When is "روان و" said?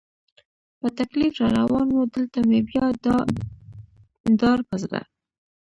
1.59-2.09